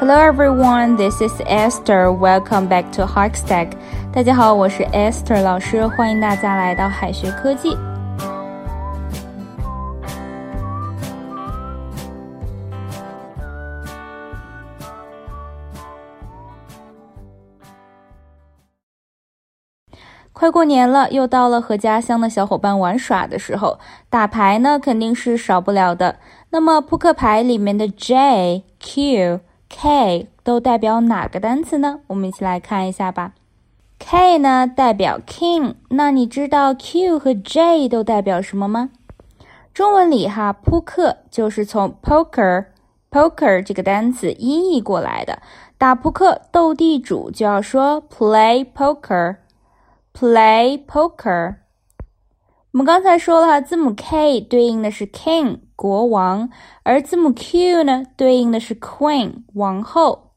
[0.00, 2.10] Hello everyone, this is Esther.
[2.10, 3.72] Welcome back to Harkstack.
[4.10, 7.76] 大家好，我是 Esther 老师，欢迎大家来到海学科技。
[20.32, 23.78] 快过年了，又到了和家乡的小伙伴玩耍的时候，
[24.08, 26.16] 打牌呢肯定是少不了的。
[26.48, 32.00] 那么扑克牌里面的 J、Q、K 都代表哪个单词呢？
[32.08, 33.32] 我们一起来看一下吧。
[33.98, 38.90] K 呢代表 King，那你知道 Q 和 J 都代表什么吗？
[39.72, 45.40] 中文里哈，扑克就是从 poker，poker 这个单词音译过来的。
[45.78, 49.36] 打扑克斗地主就要说 play poker。
[50.12, 51.54] Play poker。
[52.72, 56.50] 我们刚才说了，字母 K 对应的是 King 国王，
[56.82, 60.32] 而字母 Q 呢对应的是 Queen 王后。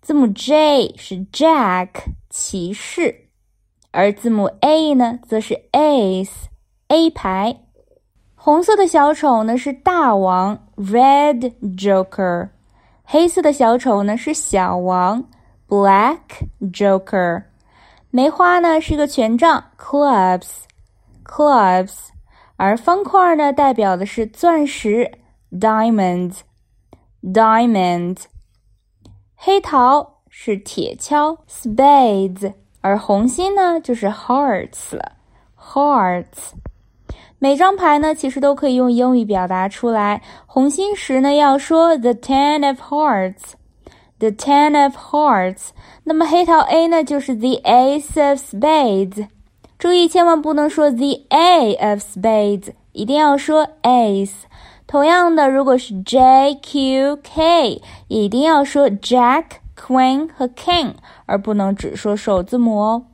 [0.00, 1.90] 字母 J 是 Jack
[2.30, 3.28] 骑士，
[3.90, 6.46] 而字母 A 呢则是 Ace
[6.86, 7.54] A 牌。
[8.34, 12.48] 红色的小丑呢是大王 Red Joker，
[13.04, 15.22] 黑色的小丑呢是小王
[15.68, 16.20] Black
[16.72, 17.42] Joker。
[18.10, 21.92] 梅花呢是一个权杖，clubs，clubs，
[22.58, 25.12] 而方块呢代表的是钻石
[25.52, 26.40] （diamonds）。
[27.22, 28.24] diamonds，。
[29.36, 35.12] 黑桃是铁锹，spades，而红心呢就是 hearts 了
[35.56, 36.52] ，hearts。
[37.38, 43.52] 每张牌呢其实都可以用英语表达出来，红心时呢要说 the ten of hearts。
[44.18, 45.68] The ten of hearts，
[46.02, 49.28] 那么黑桃 A 呢，就是 the ace of spades。
[49.78, 54.32] 注意，千万不能说 the A of spades，一定要说 ace。
[54.88, 59.44] 同样的，如果是 J、Q、K，也一定要说 Jack、
[59.76, 60.94] Queen 和 King，
[61.26, 63.04] 而不能只说首字母哦。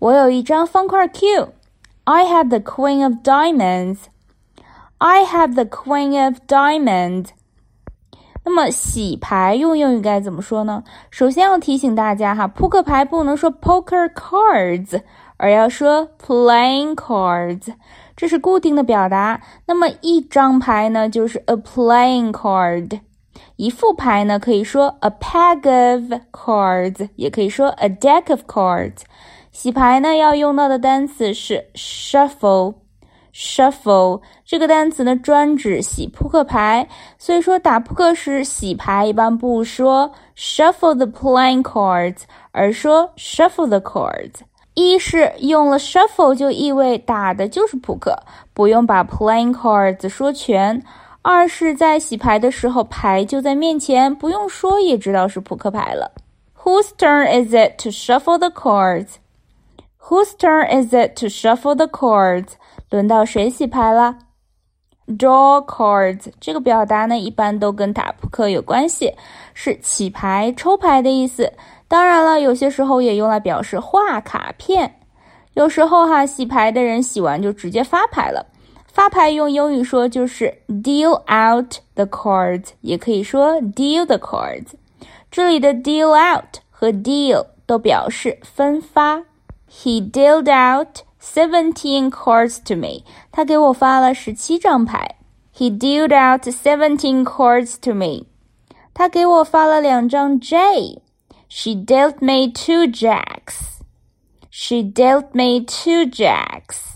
[0.00, 3.98] 我有一张方块 Q，I have the Queen of Diamonds。
[4.96, 7.26] I have the Queen of Diamonds。
[8.44, 10.82] 那么洗牌用英语该怎么说呢？
[11.10, 15.02] 首先要提醒大家哈，扑克牌不能说 poker cards，
[15.38, 17.72] 而要说 playing cards，
[18.14, 19.40] 这是固定的表达。
[19.66, 23.00] 那么一张牌呢，就是 a playing card；
[23.56, 28.98] 一副牌呢，可以说 a pack of cards，也可以说 a deck of cards。
[29.52, 32.74] 洗牌呢，要用到的单词是 shuffle。
[33.32, 36.88] Shuffle 这个单词呢，专指洗扑克牌。
[37.18, 44.32] 所以说，打扑克时洗牌一般不说 shuffle the playing cards，而说 shuffle the cards。
[44.78, 48.16] 一是用了 shuffle 就意味打的就是扑克，
[48.54, 50.80] 不用把 playing cards 说全；
[51.20, 56.12] 二是，在洗牌的时候牌就在面前，不用说也知道是扑克牌了。
[56.62, 59.14] Whose turn is it to shuffle the cards?
[59.98, 62.50] Whose turn is it to shuffle the cards?
[62.88, 64.16] 轮到谁洗牌了
[65.08, 69.14] ？Draw cards 这个表达呢，一般都跟打扑克有关系，
[69.54, 71.50] 是起牌、抽牌的意思。
[71.88, 75.00] 当然了，有些时候也用来表示画卡片。
[75.54, 78.44] 有时候哈，洗牌的人洗完就直接发牌了。
[78.86, 84.66] 发牌用英语说就是 deal out the cards，也可以说 deal the cards。
[85.30, 89.22] 这里的 deal out 和 deal 都表示分发。
[89.70, 91.07] He dealt out.
[91.27, 95.15] Seventeen cards to me，他给我发了十七张牌。
[95.55, 98.25] He dealt out seventeen cards to me，
[98.93, 106.95] 他给我发了两张 J。She dealt me two jacks。She dealt me two jacks。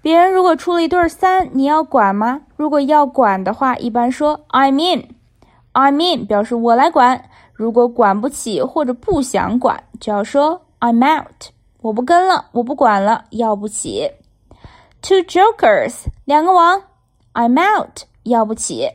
[0.00, 2.42] 别人如果出了一对三，你要管吗？
[2.56, 7.28] 如果要管的话，一般说 I'm in。I'm in 表示我来管。
[7.52, 11.50] 如果管不起或者不想管，就要说 I'm out。
[11.83, 14.09] 我不跟了，我不管了，要不起。
[15.01, 16.81] Two jokers，两个王
[17.33, 18.89] ，I'm out，要不起。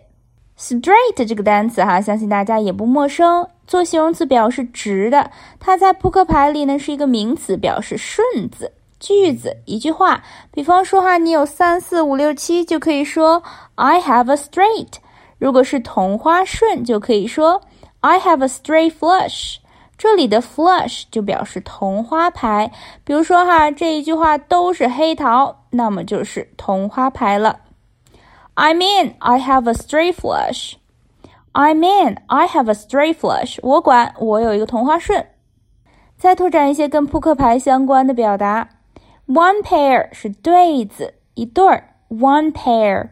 [0.58, 5.30] Straight 这个单词哈，相信大家也不陌生，做形容词表示直的。
[5.60, 8.72] 它在扑克牌里呢是一个名词，表示顺子。
[8.98, 13.42] 句子一句话，比方说哈，你有三四五六七，就可以说
[13.74, 14.94] I have a straight。
[15.38, 17.60] 如果是同花顺，就可以说
[18.00, 19.58] I have a straight flush。
[19.98, 22.70] 这里的 flush 就表示同花牌，
[23.04, 27.58] 比如说哈，这一句话都是黑桃，那么就是同花牌了。
[28.54, 30.74] I mean, I have a straight flush.
[31.52, 33.58] I mean, I have a straight flush.
[33.62, 35.26] 我管我有一个同花顺。
[36.16, 38.68] 再拓展一些跟扑克牌相关的表达
[39.26, 43.08] ，one pair 是对子，一对儿，one pair。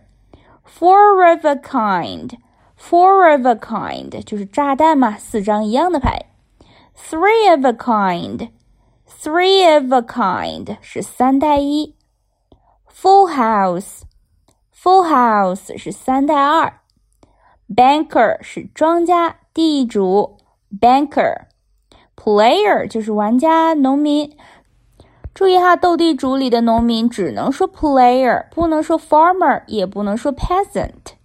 [0.64, 2.30] Four of a kind.
[2.78, 6.26] Four of a kind 就是炸弹嘛，四张一样的牌。
[6.96, 11.94] Three of a kind，three of a kind 是三带一。
[12.90, 16.80] Full house，full house 是三带二。
[17.68, 20.38] Banker 是庄家、地主
[20.80, 21.46] ，banker。
[22.16, 24.34] Player 就是玩家、农民。
[25.34, 31.15] 注意哈，斗地主里的农民只能说 player，不能说 farmer，也不能说 peasant。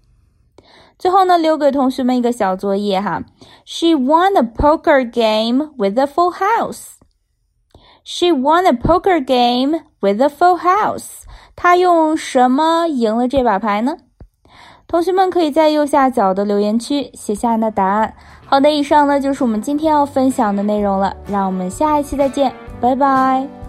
[1.02, 3.24] 最后呢，留给同学们一个小作业哈。
[3.66, 6.92] She won a poker game with a full house.
[8.04, 11.24] She won a poker game with a full house.
[11.56, 13.98] 她用什么赢了这把牌呢？
[14.88, 18.14] 同学们可以在右下角的留言区写下你的答案。
[18.46, 21.18] 好的，以上呢就是我们今天要分享的内容了。
[21.28, 23.61] 让我们下一期再见，拜拜。